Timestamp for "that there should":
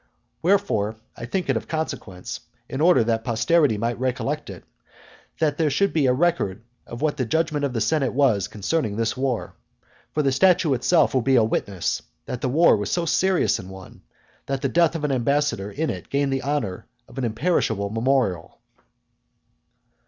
5.37-5.93